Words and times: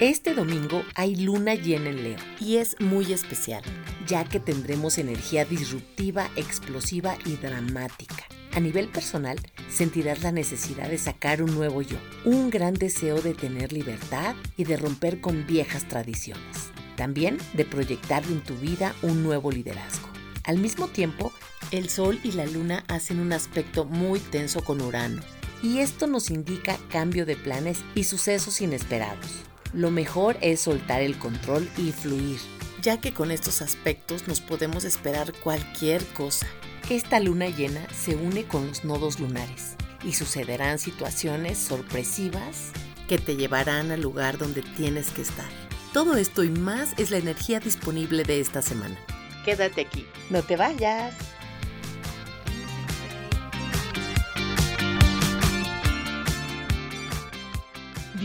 Este 0.00 0.34
domingo 0.34 0.84
hay 0.94 1.16
luna 1.16 1.54
llena 1.54 1.88
en 1.88 2.02
Leo 2.02 2.18
y 2.38 2.58
es 2.58 2.76
muy 2.80 3.14
especial, 3.14 3.62
ya 4.06 4.24
que 4.24 4.38
tendremos 4.38 4.98
energía 4.98 5.46
disruptiva, 5.46 6.28
explosiva 6.36 7.16
y 7.24 7.36
dramática. 7.36 8.26
A 8.52 8.60
nivel 8.60 8.88
personal, 8.88 9.38
sentirás 9.70 10.22
la 10.22 10.32
necesidad 10.32 10.90
de 10.90 10.98
sacar 10.98 11.42
un 11.42 11.54
nuevo 11.54 11.80
yo, 11.80 11.96
un 12.26 12.50
gran 12.50 12.74
deseo 12.74 13.22
de 13.22 13.32
tener 13.32 13.72
libertad 13.72 14.36
y 14.58 14.64
de 14.64 14.76
romper 14.76 15.22
con 15.22 15.46
viejas 15.46 15.88
tradiciones. 15.88 16.68
También 16.96 17.38
de 17.54 17.64
proyectar 17.64 18.22
en 18.24 18.42
tu 18.42 18.54
vida 18.56 18.94
un 19.00 19.22
nuevo 19.22 19.50
liderazgo. 19.50 20.08
Al 20.44 20.58
mismo 20.58 20.88
tiempo, 20.88 21.32
el 21.70 21.88
Sol 21.88 22.20
y 22.22 22.32
la 22.32 22.44
Luna 22.44 22.84
hacen 22.88 23.18
un 23.18 23.32
aspecto 23.32 23.86
muy 23.86 24.20
tenso 24.20 24.62
con 24.62 24.82
Urano, 24.82 25.22
y 25.62 25.78
esto 25.78 26.06
nos 26.06 26.30
indica 26.30 26.76
cambio 26.90 27.24
de 27.24 27.36
planes 27.36 27.78
y 27.94 28.04
sucesos 28.04 28.60
inesperados 28.60 29.46
lo 29.72 29.90
mejor 29.90 30.36
es 30.40 30.60
soltar 30.60 31.02
el 31.02 31.18
control 31.18 31.68
y 31.76 31.92
fluir, 31.92 32.38
ya 32.82 33.00
que 33.00 33.12
con 33.12 33.30
estos 33.30 33.62
aspectos 33.62 34.26
nos 34.28 34.40
podemos 34.40 34.84
esperar 34.84 35.32
cualquier 35.32 36.04
cosa. 36.06 36.46
Esta 36.88 37.20
luna 37.20 37.48
llena 37.48 37.86
se 37.92 38.14
une 38.14 38.44
con 38.44 38.66
los 38.68 38.84
nodos 38.84 39.18
lunares 39.18 39.76
y 40.04 40.12
sucederán 40.12 40.78
situaciones 40.78 41.58
sorpresivas 41.58 42.70
que 43.08 43.18
te 43.18 43.36
llevarán 43.36 43.90
al 43.90 44.00
lugar 44.00 44.38
donde 44.38 44.62
tienes 44.62 45.10
que 45.10 45.22
estar. 45.22 45.48
Todo 45.92 46.16
esto 46.16 46.44
y 46.44 46.50
más 46.50 46.94
es 46.98 47.10
la 47.10 47.16
energía 47.16 47.60
disponible 47.60 48.22
de 48.22 48.40
esta 48.40 48.62
semana. 48.62 48.96
Quédate 49.44 49.80
aquí, 49.80 50.06
no 50.30 50.42
te 50.42 50.56
vayas. 50.56 51.14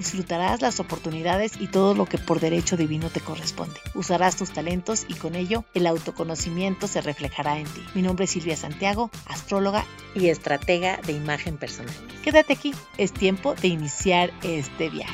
Disfrutarás 0.00 0.62
las 0.62 0.80
oportunidades 0.80 1.60
y 1.60 1.66
todo 1.66 1.94
lo 1.94 2.06
que 2.06 2.16
por 2.16 2.40
derecho 2.40 2.78
divino 2.78 3.10
te 3.10 3.20
corresponde. 3.20 3.78
Usarás 3.94 4.34
tus 4.34 4.50
talentos 4.50 5.04
y 5.08 5.12
con 5.12 5.34
ello 5.34 5.66
el 5.74 5.86
autoconocimiento 5.86 6.88
se 6.88 7.02
reflejará 7.02 7.58
en 7.58 7.66
ti. 7.66 7.82
Mi 7.94 8.00
nombre 8.00 8.24
es 8.24 8.30
Silvia 8.30 8.56
Santiago, 8.56 9.10
astróloga 9.26 9.84
y 10.14 10.28
estratega 10.28 11.02
de 11.06 11.12
imagen 11.12 11.58
personal. 11.58 11.94
Quédate 12.24 12.54
aquí, 12.54 12.74
es 12.96 13.12
tiempo 13.12 13.54
de 13.56 13.68
iniciar 13.68 14.32
este 14.42 14.88
viaje. 14.88 15.12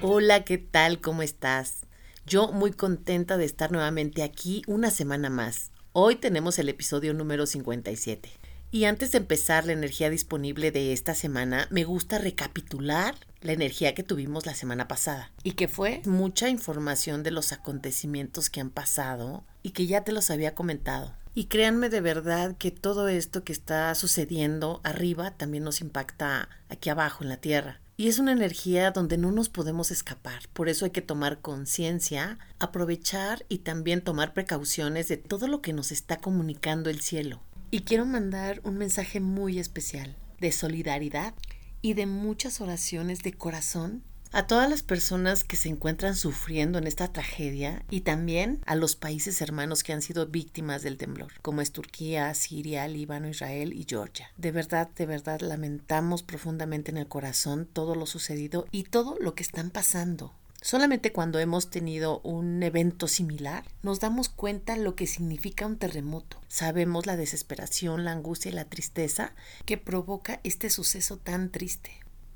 Hola, 0.00 0.44
¿qué 0.44 0.58
tal? 0.58 1.00
¿Cómo 1.00 1.22
estás? 1.22 1.80
Yo 2.24 2.52
muy 2.52 2.70
contenta 2.70 3.36
de 3.36 3.46
estar 3.46 3.72
nuevamente 3.72 4.22
aquí 4.22 4.62
una 4.68 4.92
semana 4.92 5.28
más. 5.28 5.72
Hoy 5.90 6.14
tenemos 6.14 6.60
el 6.60 6.68
episodio 6.68 7.14
número 7.14 7.46
57. 7.46 8.45
Y 8.70 8.84
antes 8.84 9.12
de 9.12 9.18
empezar 9.18 9.64
la 9.64 9.72
energía 9.72 10.10
disponible 10.10 10.70
de 10.70 10.92
esta 10.92 11.14
semana, 11.14 11.68
me 11.70 11.84
gusta 11.84 12.18
recapitular 12.18 13.14
la 13.40 13.52
energía 13.52 13.94
que 13.94 14.02
tuvimos 14.02 14.44
la 14.44 14.54
semana 14.54 14.88
pasada 14.88 15.30
y 15.44 15.52
que 15.52 15.68
fue 15.68 16.02
mucha 16.04 16.48
información 16.48 17.22
de 17.22 17.30
los 17.30 17.52
acontecimientos 17.52 18.50
que 18.50 18.60
han 18.60 18.70
pasado 18.70 19.44
y 19.62 19.70
que 19.70 19.86
ya 19.86 20.02
te 20.02 20.12
los 20.12 20.30
había 20.30 20.54
comentado. 20.54 21.14
Y 21.32 21.44
créanme 21.44 21.90
de 21.90 22.00
verdad 22.00 22.56
que 22.56 22.70
todo 22.70 23.08
esto 23.08 23.44
que 23.44 23.52
está 23.52 23.94
sucediendo 23.94 24.80
arriba 24.84 25.32
también 25.32 25.64
nos 25.64 25.80
impacta 25.80 26.48
aquí 26.68 26.90
abajo 26.90 27.22
en 27.22 27.28
la 27.28 27.36
Tierra. 27.36 27.80
Y 27.98 28.08
es 28.08 28.18
una 28.18 28.32
energía 28.32 28.90
donde 28.90 29.16
no 29.16 29.32
nos 29.32 29.48
podemos 29.48 29.90
escapar. 29.90 30.48
Por 30.52 30.68
eso 30.68 30.84
hay 30.84 30.90
que 30.90 31.02
tomar 31.02 31.40
conciencia, 31.40 32.38
aprovechar 32.58 33.46
y 33.48 33.58
también 33.58 34.02
tomar 34.02 34.34
precauciones 34.34 35.08
de 35.08 35.16
todo 35.16 35.46
lo 35.46 35.62
que 35.62 35.72
nos 35.72 35.92
está 35.92 36.18
comunicando 36.18 36.90
el 36.90 37.00
cielo. 37.00 37.40
Y 37.70 37.80
quiero 37.80 38.06
mandar 38.06 38.60
un 38.64 38.78
mensaje 38.78 39.20
muy 39.20 39.58
especial 39.58 40.16
de 40.40 40.52
solidaridad 40.52 41.34
y 41.82 41.94
de 41.94 42.06
muchas 42.06 42.60
oraciones 42.60 43.22
de 43.22 43.32
corazón 43.32 44.02
a 44.32 44.46
todas 44.46 44.68
las 44.68 44.82
personas 44.82 45.44
que 45.44 45.56
se 45.56 45.68
encuentran 45.68 46.14
sufriendo 46.14 46.78
en 46.78 46.86
esta 46.86 47.12
tragedia 47.12 47.84
y 47.90 48.02
también 48.02 48.60
a 48.66 48.74
los 48.74 48.96
países 48.96 49.40
hermanos 49.40 49.82
que 49.82 49.92
han 49.92 50.02
sido 50.02 50.26
víctimas 50.26 50.82
del 50.82 50.98
temblor, 50.98 51.32
como 51.42 51.60
es 51.60 51.72
Turquía, 51.72 52.32
Siria, 52.34 52.86
Líbano, 52.88 53.28
Israel 53.28 53.72
y 53.72 53.86
Georgia. 53.88 54.30
De 54.36 54.52
verdad, 54.52 54.90
de 54.96 55.06
verdad 55.06 55.40
lamentamos 55.40 56.22
profundamente 56.22 56.90
en 56.90 56.98
el 56.98 57.08
corazón 57.08 57.66
todo 57.72 57.94
lo 57.94 58.06
sucedido 58.06 58.66
y 58.70 58.84
todo 58.84 59.16
lo 59.20 59.34
que 59.34 59.42
están 59.42 59.70
pasando. 59.70 60.34
Solamente 60.60 61.12
cuando 61.12 61.38
hemos 61.38 61.70
tenido 61.70 62.20
un 62.20 62.62
evento 62.62 63.08
similar 63.08 63.64
nos 63.82 64.00
damos 64.00 64.28
cuenta 64.28 64.76
lo 64.76 64.96
que 64.96 65.06
significa 65.06 65.66
un 65.66 65.76
terremoto. 65.76 66.40
Sabemos 66.48 67.06
la 67.06 67.16
desesperación, 67.16 68.04
la 68.04 68.12
angustia 68.12 68.50
y 68.50 68.54
la 68.54 68.64
tristeza 68.64 69.32
que 69.64 69.78
provoca 69.78 70.40
este 70.44 70.70
suceso 70.70 71.18
tan 71.18 71.50
triste. 71.50 71.90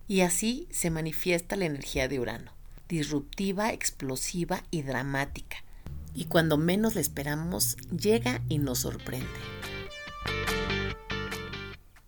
Y 0.07 0.21
así 0.21 0.69
se 0.71 0.91
manifiesta 0.91 1.57
la 1.57 1.67
energía 1.67 2.09
de 2.09 2.21
Urano, 2.21 2.53
disruptiva, 2.89 3.73
explosiva 3.73 4.63
y 4.71 4.83
dramática. 4.83 5.65
Y 6.15 6.25
cuando 6.25 6.57
menos 6.57 6.97
la 6.97 7.01
esperamos, 7.01 7.77
llega 7.97 8.43
y 8.49 8.59
nos 8.59 8.81
sorprende. 8.81 9.27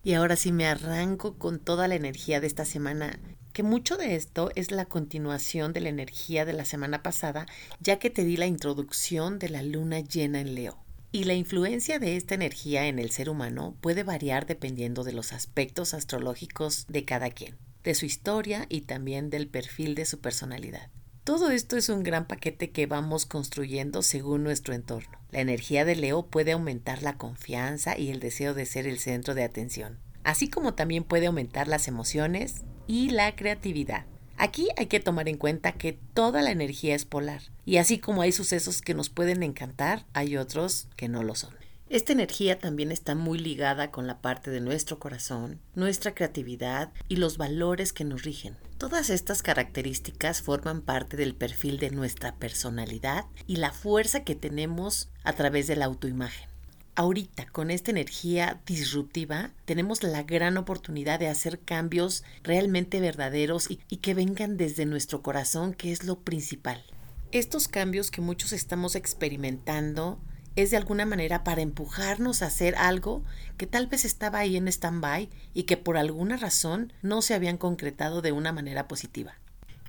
Y 0.03 0.13
ahora 0.13 0.35
sí 0.35 0.51
me 0.51 0.67
arranco 0.67 1.37
con 1.37 1.59
toda 1.59 1.87
la 1.87 1.95
energía 1.95 2.41
de 2.41 2.47
esta 2.47 2.65
semana 2.65 3.17
que 3.53 3.63
mucho 3.63 3.97
de 3.97 4.15
esto 4.15 4.51
es 4.55 4.71
la 4.71 4.85
continuación 4.85 5.73
de 5.73 5.81
la 5.81 5.89
energía 5.89 6.43
de 6.43 6.53
la 6.53 6.65
semana 6.65 7.03
pasada, 7.03 7.45
ya 7.79 7.99
que 7.99 8.09
te 8.09 8.23
di 8.23 8.35
la 8.35 8.47
introducción 8.47 9.37
de 9.37 9.49
la 9.49 9.61
luna 9.61 9.99
llena 9.99 10.41
en 10.41 10.55
Leo. 10.55 10.83
Y 11.11 11.25
la 11.25 11.35
influencia 11.35 11.99
de 11.99 12.17
esta 12.17 12.33
energía 12.33 12.87
en 12.87 12.97
el 12.97 13.11
ser 13.11 13.29
humano 13.29 13.77
puede 13.79 14.03
variar 14.03 14.47
dependiendo 14.47 15.03
de 15.03 15.13
los 15.13 15.31
aspectos 15.31 15.93
astrológicos 15.93 16.87
de 16.87 17.05
cada 17.05 17.29
quien, 17.29 17.55
de 17.83 17.93
su 17.93 18.07
historia 18.07 18.65
y 18.67 18.81
también 18.81 19.29
del 19.29 19.47
perfil 19.47 19.93
de 19.93 20.05
su 20.05 20.19
personalidad. 20.19 20.89
Todo 21.23 21.51
esto 21.51 21.77
es 21.77 21.89
un 21.89 22.01
gran 22.01 22.27
paquete 22.27 22.71
que 22.71 22.87
vamos 22.87 23.27
construyendo 23.27 24.01
según 24.01 24.43
nuestro 24.43 24.73
entorno. 24.73 25.19
La 25.29 25.41
energía 25.41 25.85
de 25.85 25.95
Leo 25.95 26.25
puede 26.25 26.53
aumentar 26.53 27.03
la 27.03 27.17
confianza 27.17 27.97
y 27.97 28.09
el 28.09 28.19
deseo 28.19 28.55
de 28.55 28.65
ser 28.65 28.87
el 28.87 28.99
centro 28.99 29.35
de 29.35 29.43
atención, 29.43 29.99
así 30.23 30.49
como 30.49 30.73
también 30.73 31.03
puede 31.03 31.27
aumentar 31.27 31.67
las 31.67 31.87
emociones, 31.87 32.63
y 32.87 33.09
la 33.09 33.35
creatividad. 33.35 34.05
Aquí 34.37 34.67
hay 34.77 34.87
que 34.87 34.99
tomar 34.99 35.29
en 35.29 35.37
cuenta 35.37 35.73
que 35.73 35.93
toda 36.13 36.41
la 36.41 36.51
energía 36.51 36.95
es 36.95 37.05
polar 37.05 37.41
y 37.65 37.77
así 37.77 37.99
como 37.99 38.21
hay 38.21 38.31
sucesos 38.31 38.81
que 38.81 38.93
nos 38.93 39.09
pueden 39.09 39.43
encantar, 39.43 40.05
hay 40.13 40.37
otros 40.37 40.87
que 40.95 41.07
no 41.07 41.23
lo 41.23 41.35
son. 41.35 41.53
Esta 41.89 42.13
energía 42.13 42.57
también 42.57 42.91
está 42.91 43.13
muy 43.13 43.37
ligada 43.37 43.91
con 43.91 44.07
la 44.07 44.19
parte 44.19 44.49
de 44.49 44.61
nuestro 44.61 44.97
corazón, 44.97 45.61
nuestra 45.75 46.15
creatividad 46.15 46.91
y 47.07 47.17
los 47.17 47.37
valores 47.37 47.93
que 47.93 48.03
nos 48.03 48.23
rigen. 48.23 48.57
Todas 48.79 49.11
estas 49.11 49.43
características 49.43 50.41
forman 50.41 50.81
parte 50.81 51.17
del 51.17 51.35
perfil 51.35 51.77
de 51.77 51.91
nuestra 51.91 52.35
personalidad 52.35 53.25
y 53.45 53.57
la 53.57 53.71
fuerza 53.71 54.23
que 54.23 54.33
tenemos 54.33 55.11
a 55.23 55.33
través 55.33 55.67
de 55.67 55.75
la 55.75 55.85
autoimagen. 55.85 56.52
Ahorita, 56.95 57.47
con 57.47 57.71
esta 57.71 57.89
energía 57.89 58.61
disruptiva, 58.67 59.49
tenemos 59.65 60.03
la 60.03 60.21
gran 60.21 60.57
oportunidad 60.57 61.19
de 61.19 61.27
hacer 61.27 61.59
cambios 61.59 62.23
realmente 62.43 62.99
verdaderos 62.99 63.67
y, 63.71 63.77
que 63.97 64.13
vengan 64.13 64.57
desde 64.57 64.85
nuestro 64.85 65.23
corazón, 65.23 65.73
que 65.73 65.91
es 65.91 66.03
lo 66.03 66.19
principal. 66.19 66.83
Estos 67.31 67.67
cambios 67.67 68.11
que 68.11 68.21
muchos 68.21 68.53
estamos 68.53 68.95
experimentando 68.95 70.19
es 70.55 70.69
de 70.69 70.77
alguna 70.77 71.07
manera 71.07 71.43
para 71.43 71.63
empujarnos 71.63 72.43
a 72.43 72.45
hacer 72.45 72.75
algo 72.75 73.23
que 73.57 73.65
tal 73.65 73.87
vez 73.87 74.05
estaba 74.05 74.37
ahí 74.37 74.55
en 74.55 74.67
stand-by 74.67 75.31
y 75.55 75.63
que 75.63 75.77
por 75.77 75.97
alguna 75.97 76.37
razón 76.37 76.93
no 77.01 77.23
se 77.23 77.33
habían 77.33 77.57
concretado 77.57 78.21
de 78.21 78.33
una 78.33 78.51
manera 78.51 78.87
positiva. 78.87 79.33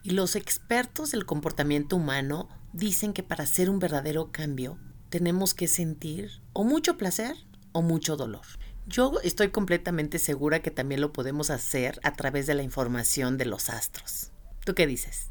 Y 0.03 0.13
los 0.13 0.37
expertos 0.37 1.11
del 1.11 1.27
comportamiento 1.27 1.97
humano 1.97 2.49
dicen 2.73 3.13
que 3.13 3.23
para 3.23 3.45
hacer 3.45 3.69
un 3.69 3.79
verdadero 3.79 4.33
cambio 4.33 4.79
tenemos 5.15 5.55
que 5.55 5.69
sentir 5.69 6.43
o 6.55 6.65
mucho 6.65 6.99
placer 6.99 7.37
o 7.71 7.83
mucho 7.83 8.17
dolor. 8.17 8.45
Yo 8.89 9.13
estoy 9.23 9.51
completamente 9.51 10.19
segura 10.19 10.61
que 10.61 10.73
también 10.73 11.01
lo 11.01 11.13
podemos 11.13 11.51
hacer 11.51 12.01
a 12.03 12.15
través 12.15 12.49
de 12.49 12.55
la 12.55 12.65
información 12.65 13.39
de 13.39 13.45
los 13.45 13.71
astros. 13.71 14.33
¿Tú 14.65 14.75
qué 14.75 14.89
dices? 14.89 15.29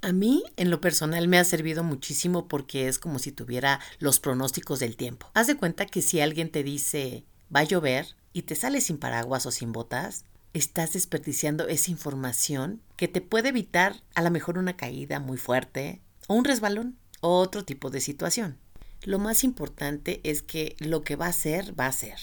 A 0.00 0.12
mí, 0.12 0.44
en 0.56 0.70
lo 0.70 0.80
personal, 0.80 1.26
me 1.26 1.40
ha 1.40 1.44
servido 1.44 1.82
muchísimo 1.82 2.46
porque 2.46 2.86
es 2.86 3.00
como 3.00 3.18
si 3.18 3.32
tuviera 3.32 3.80
los 3.98 4.20
pronósticos 4.20 4.78
del 4.78 4.96
tiempo. 4.96 5.28
Haz 5.34 5.48
de 5.48 5.56
cuenta 5.56 5.86
que 5.86 6.02
si 6.02 6.20
alguien 6.20 6.48
te 6.48 6.62
dice 6.62 7.24
va 7.52 7.60
a 7.60 7.64
llover 7.64 8.14
y 8.32 8.42
te 8.42 8.54
sales 8.54 8.84
sin 8.84 8.98
paraguas 8.98 9.44
o 9.44 9.50
sin 9.50 9.72
botas, 9.72 10.24
estás 10.52 10.92
desperdiciando 10.92 11.66
esa 11.66 11.90
información 11.90 12.80
que 12.96 13.08
te 13.08 13.20
puede 13.20 13.48
evitar 13.48 14.04
a 14.14 14.22
lo 14.22 14.30
mejor 14.30 14.56
una 14.56 14.76
caída 14.76 15.18
muy 15.18 15.36
fuerte 15.36 16.00
o 16.28 16.34
un 16.34 16.44
resbalón 16.44 16.96
o 17.20 17.40
otro 17.40 17.64
tipo 17.64 17.90
de 17.90 18.00
situación. 18.00 18.56
Lo 19.02 19.18
más 19.18 19.44
importante 19.44 20.20
es 20.24 20.42
que 20.42 20.76
lo 20.78 21.02
que 21.02 21.16
va 21.16 21.26
a 21.26 21.32
ser, 21.32 21.78
va 21.78 21.86
a 21.86 21.92
ser. 21.92 22.18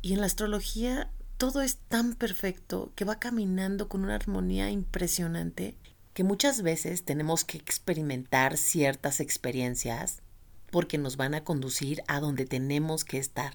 Y 0.00 0.14
en 0.14 0.20
la 0.20 0.26
astrología 0.26 1.10
todo 1.36 1.60
es 1.60 1.76
tan 1.88 2.14
perfecto 2.14 2.92
que 2.94 3.04
va 3.04 3.18
caminando 3.18 3.88
con 3.88 4.04
una 4.04 4.14
armonía 4.14 4.70
impresionante 4.70 5.76
que 6.14 6.24
muchas 6.24 6.62
veces 6.62 7.02
tenemos 7.02 7.44
que 7.44 7.58
experimentar 7.58 8.56
ciertas 8.56 9.20
experiencias 9.20 10.22
porque 10.70 10.96
nos 10.96 11.18
van 11.18 11.34
a 11.34 11.44
conducir 11.44 12.02
a 12.08 12.20
donde 12.20 12.46
tenemos 12.46 13.04
que 13.04 13.18
estar, 13.18 13.52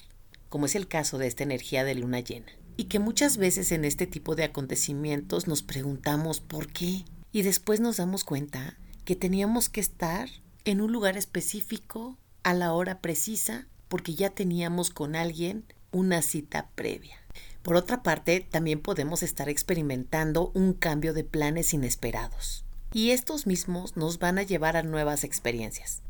como 0.50 0.68
es 0.68 0.76
el 0.76 0.88
caso 0.88 1.18
de 1.18 1.26
esta 1.26 1.42
energía 1.42 1.84
de 1.84 1.96
luna 1.96 2.20
llena. 2.20 2.52
Y 2.78 2.84
que 2.84 3.00
muchas 3.00 3.38
veces 3.38 3.72
en 3.72 3.84
este 3.84 4.06
tipo 4.06 4.36
de 4.36 4.44
acontecimientos 4.44 5.48
nos 5.48 5.64
preguntamos 5.64 6.40
por 6.40 6.72
qué 6.72 7.06
y 7.32 7.42
después 7.42 7.80
nos 7.80 7.98
damos 7.98 8.24
cuenta 8.24 8.78
que 9.06 9.16
teníamos 9.16 9.70
que 9.70 9.82
estar 9.82 10.30
en 10.64 10.82
un 10.82 10.92
lugar 10.92 11.18
específico 11.18 12.20
a 12.44 12.54
la 12.54 12.74
hora 12.74 13.00
precisa 13.02 13.68
porque 13.88 14.16
ya 14.16 14.30
teníamos 14.30 14.90
con 14.90 15.16
alguien 15.16 15.66
una 15.92 16.22
cita 16.22 16.70
previa. 16.76 17.18
Por 17.62 17.76
otra 17.76 18.02
parte, 18.02 18.40
también 18.50 18.82
podemos 18.82 19.22
estar 19.22 19.50
experimentando 19.50 20.52
un 20.56 20.74
cambio 20.74 21.14
de 21.14 21.24
planes 21.24 21.74
inesperados. 21.74 22.66
Y 22.94 23.12
estos 23.12 23.46
mismos 23.46 23.96
nos 23.96 24.18
van 24.18 24.40
a 24.40 24.44
llevar 24.44 24.78
a 24.78 24.84
nuevas 24.84 25.24
experiencias. 25.24 26.02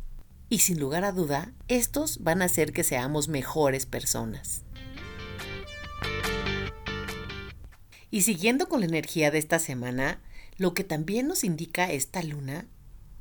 Y 0.50 0.60
sin 0.60 0.80
lugar 0.80 1.04
a 1.04 1.12
duda, 1.12 1.54
estos 1.68 2.24
van 2.24 2.42
a 2.42 2.45
hacer 2.45 2.72
que 2.72 2.83
seamos 2.83 3.28
mejores 3.28 3.86
personas. 3.86 4.63
Y 8.10 8.24
siguiendo 8.24 8.68
con 8.68 8.81
la 8.81 8.88
energía 8.88 9.31
de 9.31 9.38
esta 9.38 9.60
semana, 9.60 10.22
lo 10.57 10.74
que 10.74 10.83
también 10.83 11.28
nos 11.28 11.44
indica 11.44 11.92
esta 11.92 12.22
luna 12.24 12.68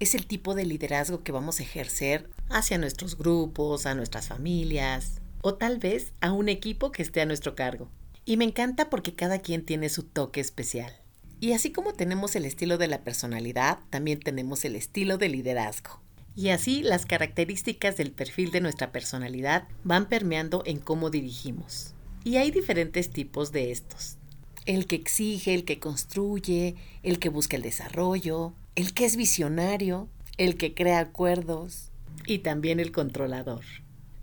es 0.01 0.15
el 0.15 0.27
tipo 0.27 0.55
de 0.55 0.65
liderazgo 0.65 1.23
que 1.23 1.31
vamos 1.31 1.61
a 1.61 1.63
ejercer 1.63 2.29
hacia 2.49 2.79
nuestros 2.79 3.19
grupos, 3.19 3.85
a 3.85 3.95
nuestras 3.95 4.29
familias 4.29 5.21
o 5.43 5.55
tal 5.55 5.79
vez 5.79 6.15
a 6.23 6.33
un 6.33 6.49
equipo 6.49 6.91
que 6.91 7.03
esté 7.03 7.21
a 7.21 7.27
nuestro 7.27 7.55
cargo. 7.55 7.89
Y 8.25 8.39
me 8.39 8.45
encanta 8.45 8.89
porque 8.89 9.15
cada 9.15 9.41
quien 9.41 9.65
tiene 9.65 9.91
su 9.91 10.03
toque 10.03 10.41
especial. 10.41 10.93
Y 11.39 11.53
así 11.53 11.71
como 11.71 11.93
tenemos 11.93 12.35
el 12.35 12.47
estilo 12.47 12.79
de 12.79 12.89
la 12.89 13.03
personalidad, 13.03 13.79
también 13.91 14.21
tenemos 14.21 14.65
el 14.65 14.75
estilo 14.75 15.19
de 15.19 15.29
liderazgo. 15.29 16.01
Y 16.35 16.49
así 16.49 16.83
las 16.83 17.05
características 17.05 17.97
del 17.97 18.13
perfil 18.13 18.51
de 18.53 18.61
nuestra 18.61 18.93
personalidad 18.93 19.69
van 19.85 20.09
permeando 20.09 20.63
en 20.65 20.79
cómo 20.79 21.11
dirigimos. 21.11 21.95
Y 22.25 22.37
hay 22.37 22.51
diferentes 22.51 23.11
tipos 23.11 23.53
de 23.53 23.71
estos. 23.71 24.17
El 24.65 24.87
que 24.87 24.97
exige, 24.97 25.55
el 25.55 25.65
que 25.65 25.79
construye, 25.79 26.77
el 27.03 27.19
que 27.19 27.31
busca 27.31 27.57
el 27.57 27.63
desarrollo, 27.63 28.55
el 28.75 28.95
que 28.95 29.05
es 29.05 29.17
visionario, 29.17 30.09
el 30.37 30.57
que 30.57 30.75
crea 30.75 31.01
acuerdos 31.01 31.91
y 32.27 32.39
también 32.39 32.81
el 32.81 32.93
controlador. 32.93 33.65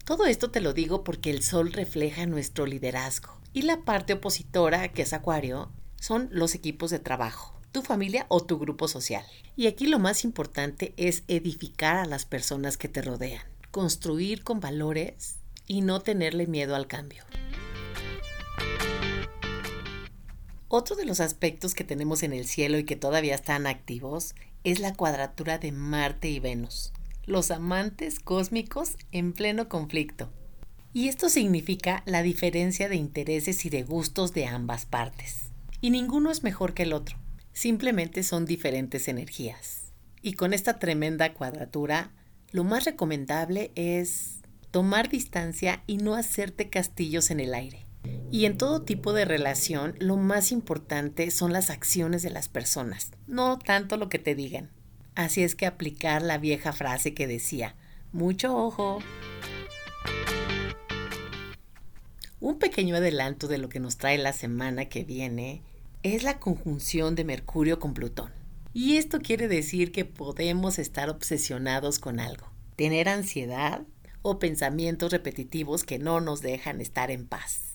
Todo 0.05 0.25
esto 0.25 0.51
te 0.51 0.61
lo 0.61 0.73
digo 0.73 1.03
porque 1.03 1.29
el 1.29 1.43
sol 1.43 1.73
refleja 1.73 2.25
nuestro 2.25 2.65
liderazgo 2.65 3.37
y 3.53 3.63
la 3.63 3.81
parte 3.81 4.13
opositora, 4.13 4.93
que 4.93 5.01
es 5.01 5.13
Acuario, 5.13 5.71
son 5.99 6.29
los 6.31 6.55
equipos 6.55 6.91
de 6.91 6.99
trabajo, 6.99 7.59
tu 7.71 7.81
familia 7.81 8.25
o 8.29 8.43
tu 8.43 8.57
grupo 8.57 8.87
social. 8.87 9.25
Y 9.55 9.67
aquí 9.67 9.87
lo 9.87 9.99
más 9.99 10.23
importante 10.23 10.93
es 10.95 11.23
edificar 11.27 11.97
a 11.97 12.05
las 12.05 12.25
personas 12.25 12.77
que 12.77 12.87
te 12.87 13.01
rodean, 13.01 13.43
construir 13.71 14.43
con 14.43 14.59
valores 14.59 15.39
y 15.67 15.81
no 15.81 15.99
tenerle 15.99 16.47
miedo 16.47 16.75
al 16.75 16.87
cambio. 16.87 17.23
Otro 20.69 20.97
de 20.97 21.05
los 21.05 21.21
aspectos 21.21 21.73
que 21.73 21.85
tenemos 21.85 22.23
en 22.23 22.33
el 22.33 22.45
cielo 22.45 22.77
y 22.77 22.83
que 22.83 22.97
todavía 22.97 23.35
están 23.35 23.67
activos 23.67 24.35
es 24.65 24.79
la 24.79 24.93
cuadratura 24.93 25.59
de 25.59 25.71
Marte 25.71 26.27
y 26.27 26.41
Venus, 26.41 26.91
los 27.25 27.51
amantes 27.51 28.19
cósmicos 28.19 28.97
en 29.13 29.31
pleno 29.31 29.69
conflicto. 29.69 30.29
Y 30.91 31.07
esto 31.07 31.29
significa 31.29 32.03
la 32.05 32.21
diferencia 32.21 32.89
de 32.89 32.97
intereses 32.97 33.65
y 33.65 33.69
de 33.69 33.83
gustos 33.83 34.33
de 34.33 34.45
ambas 34.45 34.85
partes. 34.85 35.51
Y 35.79 35.89
ninguno 35.89 36.31
es 36.31 36.43
mejor 36.43 36.73
que 36.73 36.83
el 36.83 36.91
otro, 36.91 37.17
simplemente 37.53 38.23
son 38.23 38.45
diferentes 38.45 39.07
energías. 39.07 39.93
Y 40.21 40.33
con 40.33 40.53
esta 40.53 40.79
tremenda 40.79 41.33
cuadratura, 41.33 42.11
lo 42.51 42.65
más 42.65 42.83
recomendable 42.83 43.71
es 43.75 44.39
tomar 44.71 45.07
distancia 45.07 45.81
y 45.87 45.95
no 45.95 46.15
hacerte 46.15 46.69
castillos 46.69 47.31
en 47.31 47.39
el 47.39 47.53
aire. 47.53 47.86
Y 48.29 48.45
en 48.45 48.57
todo 48.57 48.81
tipo 48.81 49.13
de 49.13 49.23
relación, 49.23 49.95
lo 49.99 50.17
más 50.17 50.51
importante 50.51 51.31
son 51.31 51.53
las 51.53 51.69
acciones 51.69 52.23
de 52.23 52.29
las 52.29 52.49
personas, 52.49 53.11
no 53.25 53.57
tanto 53.57 53.95
lo 53.95 54.09
que 54.09 54.19
te 54.19 54.35
digan. 54.35 54.69
Así 55.15 55.43
es 55.43 55.55
que 55.55 55.65
aplicar 55.65 56.21
la 56.21 56.37
vieja 56.37 56.73
frase 56.73 57.13
que 57.13 57.25
decía, 57.25 57.75
mucho 58.11 58.55
ojo. 58.55 58.99
Un 62.39 62.59
pequeño 62.59 62.97
adelanto 62.97 63.47
de 63.47 63.57
lo 63.57 63.69
que 63.69 63.79
nos 63.79 63.97
trae 63.97 64.17
la 64.17 64.33
semana 64.33 64.85
que 64.85 65.03
viene 65.03 65.63
es 66.03 66.23
la 66.23 66.39
conjunción 66.39 67.15
de 67.15 67.23
Mercurio 67.23 67.79
con 67.79 67.93
Plutón. 67.93 68.31
Y 68.73 68.97
esto 68.97 69.19
quiere 69.19 69.47
decir 69.47 69.91
que 69.91 70.05
podemos 70.05 70.77
estar 70.77 71.09
obsesionados 71.09 71.97
con 71.97 72.19
algo, 72.19 72.51
tener 72.75 73.09
ansiedad 73.09 73.81
o 74.21 74.37
pensamientos 74.37 75.11
repetitivos 75.11 75.83
que 75.83 75.97
no 75.97 76.21
nos 76.21 76.41
dejan 76.41 76.81
estar 76.81 77.09
en 77.09 77.25
paz. 77.25 77.66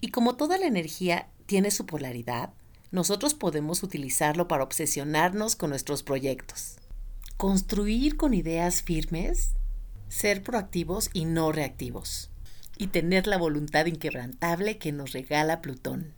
Y 0.00 0.08
como 0.08 0.36
toda 0.36 0.58
la 0.58 0.66
energía 0.66 1.28
tiene 1.46 1.70
su 1.70 1.86
polaridad, 1.86 2.52
nosotros 2.90 3.34
podemos 3.34 3.82
utilizarlo 3.82 4.48
para 4.48 4.64
obsesionarnos 4.64 5.56
con 5.56 5.70
nuestros 5.70 6.02
proyectos. 6.02 6.76
Construir 7.36 8.16
con 8.16 8.34
ideas 8.34 8.82
firmes, 8.82 9.52
ser 10.08 10.42
proactivos 10.42 11.10
y 11.12 11.24
no 11.24 11.52
reactivos 11.52 12.30
y 12.78 12.86
tener 12.86 13.26
la 13.26 13.36
voluntad 13.36 13.86
inquebrantable 13.86 14.78
que 14.78 14.92
nos 14.92 15.12
regala 15.12 15.60
Plutón. 15.60 16.14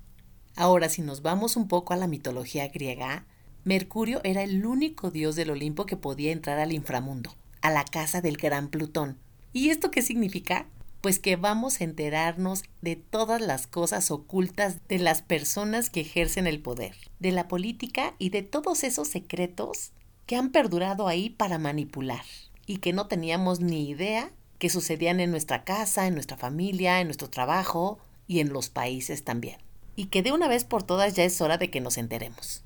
Ahora, 0.55 0.89
si 0.89 1.01
nos 1.01 1.23
vamos 1.23 1.57
un 1.57 1.69
poco 1.69 1.95
a 1.95 1.97
la 1.97 2.07
mitología 2.07 2.69
griega, 2.69 3.25
Mercurio 3.65 4.21
era 4.25 4.43
el 4.43 4.65
único 4.65 5.11
dios 5.11 5.37
del 5.37 5.51
Olimpo 5.51 5.87
que 5.87 5.97
podía 5.97 6.33
entrar 6.33 6.59
al 6.59 6.73
inframundo, 6.73 7.35
a 7.63 7.71
la 7.71 7.85
casa 7.85 8.21
del 8.21 8.37
gran 8.37 8.69
Plutón. 8.69 9.19
¿Y 9.53 9.71
esto 9.71 9.91
qué 9.91 10.03
significa? 10.03 10.67
Pues 11.01 11.19
que 11.19 11.37
vamos 11.37 11.81
a 11.81 11.85
enterarnos 11.85 12.63
de 12.83 12.97
todas 12.97 13.41
las 13.41 13.67
cosas 13.67 14.11
ocultas 14.11 14.87
de 14.89 14.99
las 14.99 15.23
personas 15.23 15.89
que 15.89 16.03
ejercen 16.03 16.47
el 16.47 16.61
poder, 16.61 16.95
de 17.19 17.33
la 17.33 17.49
política 17.49 18.15
y 18.19 18.29
de 18.31 18.43
todos 18.43 18.85
esos 18.85 19.09
secretos 19.09 19.93
que 20.27 20.37
han 20.37 20.51
perdurado 20.51 21.09
ahí 21.09 21.31
para 21.31 21.59
manipular 21.59 22.25
y 22.67 22.79
que 22.79 22.93
no 22.93 23.07
teníamos 23.07 23.61
ni 23.61 23.89
idea 23.89 24.31
que 24.59 24.69
sucedían 24.69 25.21
en 25.21 25.31
nuestra 25.31 25.65
casa, 25.65 26.07
en 26.07 26.15
nuestra 26.15 26.37
familia, 26.37 27.01
en 27.01 27.09
nuestro 27.09 27.31
trabajo 27.31 27.99
y 28.29 28.41
en 28.41 28.53
los 28.53 28.69
países 28.69 29.25
también. 29.25 29.57
Y 29.97 30.07
que 30.07 30.23
de 30.23 30.33
una 30.33 30.49
vez 30.49 30.65
por 30.65 30.83
todas 30.83 31.15
ya 31.15 31.25
es 31.25 31.41
hora 31.41 31.57
de 31.57 31.71
que 31.71 31.81
nos 31.81 31.97
enteremos. 31.97 32.63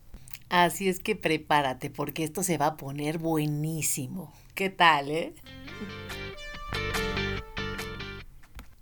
Así 0.48 0.88
es 0.88 0.98
que 0.98 1.16
prepárate 1.16 1.88
porque 1.88 2.24
esto 2.24 2.42
se 2.42 2.58
va 2.58 2.66
a 2.66 2.76
poner 2.76 3.18
buenísimo. 3.18 4.32
¿Qué 4.54 4.70
tal, 4.70 5.10
eh? 5.10 5.34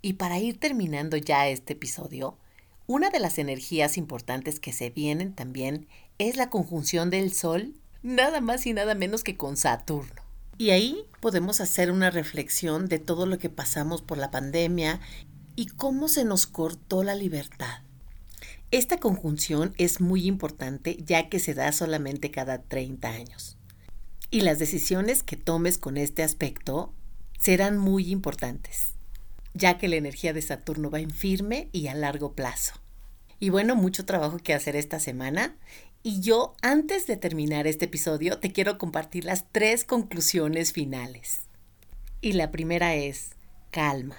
Y 0.05 0.13
para 0.13 0.37
ir 0.37 0.59
terminando 0.59 1.15
ya 1.15 1.47
este 1.47 1.73
episodio, 1.73 2.37
una 2.87 3.09
de 3.09 3.21
las 3.21 3.37
energías 3.37 3.97
importantes 3.97 4.59
que 4.59 4.73
se 4.73 4.89
vienen 4.89 5.33
también 5.33 5.87
es 6.17 6.35
la 6.35 6.49
conjunción 6.49 7.09
del 7.09 7.31
Sol, 7.33 7.73
nada 8.01 8.41
más 8.41 8.65
y 8.65 8.73
nada 8.73 8.95
menos 8.95 9.23
que 9.23 9.37
con 9.37 9.55
Saturno. 9.55 10.21
Y 10.57 10.71
ahí 10.71 10.97
podemos 11.21 11.61
hacer 11.61 11.89
una 11.89 12.11
reflexión 12.11 12.89
de 12.89 12.99
todo 12.99 13.25
lo 13.25 13.37
que 13.37 13.49
pasamos 13.49 14.01
por 14.01 14.17
la 14.17 14.29
pandemia 14.29 14.99
y 15.55 15.67
cómo 15.67 16.09
se 16.09 16.25
nos 16.25 16.47
cortó 16.47 17.01
la 17.03 17.15
libertad. 17.15 17.79
Esta 18.71 18.97
conjunción 18.97 19.73
es 19.77 20.01
muy 20.01 20.27
importante 20.27 20.97
ya 21.01 21.29
que 21.29 21.39
se 21.39 21.53
da 21.53 21.71
solamente 21.71 22.29
cada 22.29 22.61
30 22.61 23.07
años. 23.07 23.55
Y 24.31 24.41
las 24.41 24.59
decisiones 24.59 25.23
que 25.23 25.37
tomes 25.37 25.77
con 25.77 25.95
este 25.95 26.23
aspecto 26.23 26.93
serán 27.39 27.77
muy 27.77 28.11
importantes, 28.11 28.92
ya 29.53 29.77
que 29.77 29.87
la 29.87 29.95
energía 29.95 30.33
de 30.33 30.41
Saturno 30.41 30.89
va 30.89 30.99
en 30.99 31.11
firme 31.11 31.69
y 31.71 31.87
a 31.87 31.95
largo 31.95 32.33
plazo. 32.33 32.73
Y 33.39 33.49
bueno, 33.49 33.75
mucho 33.75 34.05
trabajo 34.05 34.37
que 34.37 34.53
hacer 34.53 34.75
esta 34.75 34.99
semana 34.99 35.57
y 36.05 36.19
yo, 36.19 36.53
antes 36.61 37.07
de 37.07 37.15
terminar 37.15 37.65
este 37.65 37.85
episodio, 37.85 38.37
te 38.37 38.51
quiero 38.51 38.77
compartir 38.77 39.23
las 39.23 39.45
tres 39.53 39.85
conclusiones 39.85 40.73
finales. 40.73 41.43
Y 42.19 42.33
la 42.33 42.51
primera 42.51 42.93
es, 42.95 43.29
calma. 43.71 44.17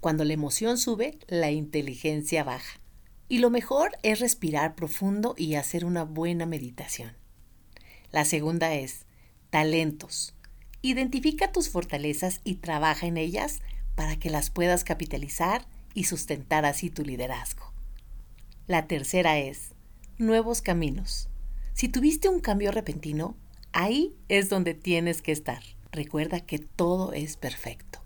Cuando 0.00 0.24
la 0.24 0.32
emoción 0.32 0.78
sube, 0.78 1.20
la 1.28 1.52
inteligencia 1.52 2.42
baja. 2.42 2.80
Y 3.28 3.38
lo 3.38 3.50
mejor 3.50 3.92
es 4.02 4.18
respirar 4.18 4.74
profundo 4.74 5.36
y 5.38 5.54
hacer 5.54 5.84
una 5.84 6.02
buena 6.02 6.44
meditación. 6.44 7.12
La 8.10 8.24
segunda 8.24 8.74
es, 8.74 9.06
talentos. 9.50 10.34
Identifica 10.82 11.52
tus 11.52 11.68
fortalezas 11.68 12.40
y 12.42 12.56
trabaja 12.56 13.06
en 13.06 13.16
ellas 13.16 13.60
para 13.94 14.16
que 14.16 14.30
las 14.30 14.50
puedas 14.50 14.84
capitalizar 14.84 15.66
y 15.94 16.04
sustentar 16.04 16.64
así 16.64 16.90
tu 16.90 17.04
liderazgo. 17.04 17.72
La 18.66 18.86
tercera 18.86 19.38
es, 19.38 19.74
nuevos 20.18 20.62
caminos. 20.62 21.28
Si 21.74 21.88
tuviste 21.88 22.28
un 22.28 22.40
cambio 22.40 22.70
repentino, 22.70 23.36
ahí 23.72 24.14
es 24.28 24.48
donde 24.48 24.74
tienes 24.74 25.22
que 25.22 25.32
estar. 25.32 25.62
Recuerda 25.90 26.40
que 26.40 26.58
todo 26.58 27.12
es 27.12 27.36
perfecto. 27.36 28.02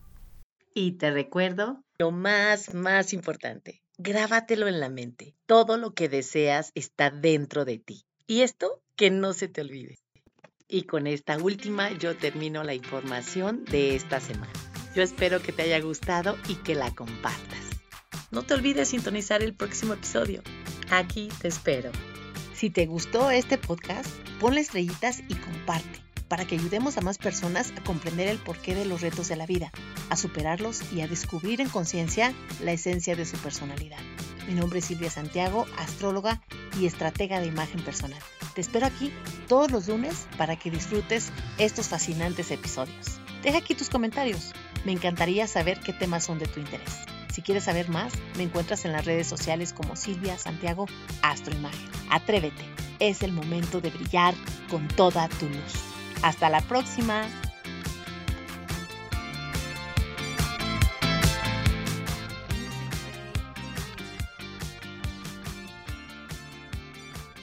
Y 0.75 0.93
te 0.93 1.11
recuerdo 1.11 1.83
lo 1.99 2.11
más, 2.11 2.75
más 2.75 3.13
importante. 3.13 3.83
Grábatelo 3.99 4.69
en 4.69 4.81
la 4.81 4.89
mente. 4.89 5.35
Todo 5.47 5.79
lo 5.79 5.95
que 5.95 6.09
deseas 6.09 6.73
está 6.75 7.11
dentro 7.11 7.65
de 7.65 7.79
ti. 7.79 8.05
Y 8.27 8.43
esto 8.43 8.83
que 8.97 9.11
no 9.11 9.33
se 9.33 9.49
te 9.49 9.61
olvide. 9.61 9.99
Y 10.69 10.83
con 10.83 11.07
esta 11.07 11.39
última 11.39 11.93
yo 11.93 12.17
termino 12.17 12.65
la 12.65 12.75
información 12.75 13.65
de 13.65 13.95
esta 13.95 14.21
semana. 14.21 14.53
Yo 14.97 15.03
espero 15.03 15.43
que 15.43 15.53
te 15.53 15.61
haya 15.61 15.79
gustado 15.79 16.39
y 16.49 16.55
que 16.55 16.75
la 16.75 16.91
compartas. 16.95 17.61
No 18.31 18.45
te 18.45 18.55
olvides 18.55 18.89
sintonizar 18.89 19.43
el 19.43 19.53
próximo 19.53 19.93
episodio. 19.93 20.43
Aquí 20.91 21.29
te 21.43 21.49
espero. 21.49 21.93
Si 22.55 22.71
te 22.71 22.87
gustó 22.87 23.31
este 23.31 23.59
podcast, 23.59 24.09
ponle 24.41 24.63
estrellitas 24.63 25.21
y 25.29 25.35
comparte 25.35 26.01
para 26.29 26.47
que 26.47 26.55
ayudemos 26.55 26.97
a 26.97 27.03
más 27.03 27.19
personas 27.19 27.75
a 27.77 27.85
comprender 27.85 28.27
el 28.29 28.39
porqué 28.39 28.75
de 28.75 28.87
los 28.87 29.03
retos 29.03 29.29
de 29.29 29.37
la 29.37 29.45
vida, 29.45 29.71
a 30.09 30.17
superarlos 30.17 30.91
y 30.95 31.03
a 31.03 31.09
descubrir 31.09 31.61
en 31.61 31.69
conciencia 31.69 32.33
la 32.63 32.73
esencia 32.73 33.15
de 33.15 33.27
su 33.27 33.37
personalidad. 33.37 34.01
Mi 34.49 34.55
nombre 34.55 34.79
es 34.79 34.87
Silvia 34.87 35.11
Santiago, 35.11 35.67
astróloga 35.77 36.41
y 36.81 36.87
estratega 36.87 37.39
de 37.41 37.49
imagen 37.49 37.83
personal. 37.83 38.23
Te 38.55 38.63
espero 38.63 38.87
aquí 38.87 39.13
todos 39.47 39.71
los 39.71 39.89
lunes 39.89 40.27
para 40.39 40.57
que 40.57 40.71
disfrutes 40.71 41.33
estos 41.59 41.89
fascinantes 41.89 42.51
episodios. 42.51 43.21
Deja 43.43 43.59
aquí 43.59 43.75
tus 43.75 43.91
comentarios. 43.91 44.55
Me 44.87 44.93
encantaría 44.93 45.49
saber 45.49 45.81
qué 45.81 45.93
temas 45.93 46.23
son 46.23 46.39
de 46.39 46.47
tu 46.47 46.61
interés. 46.61 47.07
Si 47.33 47.43
quieres 47.43 47.65
saber 47.65 47.89
más, 47.89 48.13
me 48.37 48.45
encuentras 48.45 48.85
en 48.85 48.93
las 48.93 49.05
redes 49.05 49.27
sociales 49.27 49.73
como 49.73 49.97
Silvia 49.97 50.39
Santiago 50.39 50.87
Astroimagen. 51.23 51.91
Atrévete, 52.09 52.63
es 53.01 53.25
el 53.25 53.33
momento 53.33 53.81
de 53.81 53.91
brillar 53.91 54.35
con 54.71 54.87
toda 54.87 55.29
tu 55.29 55.47
luz. 55.49 55.75
Hasta 56.23 56.49
la 56.51 56.61
próxima. 56.61 57.25